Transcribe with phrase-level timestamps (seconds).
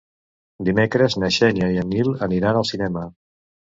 [0.69, 3.09] Dimecres na Xènia i en Nil aniran al cinema.